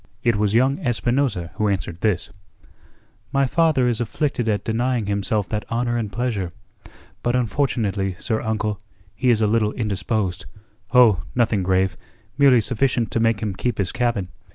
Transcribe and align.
It 0.23 0.35
was 0.35 0.55
young 0.55 0.79
Espinosa 0.79 1.51
who 1.57 1.67
answered 1.67 1.97
this: 2.01 2.31
"My 3.31 3.45
father 3.45 3.87
is 3.87 4.01
afflicted 4.01 4.49
at 4.49 4.63
denying 4.63 5.05
himself 5.05 5.47
that 5.49 5.63
honour 5.69 5.95
and 5.95 6.11
pleasure. 6.11 6.53
But 7.21 7.35
unfortunately, 7.35 8.15
sir 8.17 8.41
uncle, 8.41 8.81
he 9.13 9.29
is 9.29 9.41
a 9.41 9.45
little 9.45 9.73
indisposed 9.73 10.47
oh, 10.91 11.21
nothing 11.35 11.61
grave; 11.61 11.95
merely 12.35 12.61
sufficient 12.61 13.11
to 13.11 13.19
make 13.19 13.41
him 13.43 13.53
keep 13.53 13.77
his 13.77 13.91
cabin. 13.91 14.29